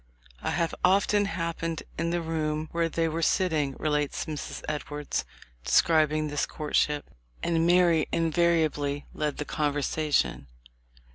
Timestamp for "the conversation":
9.37-10.47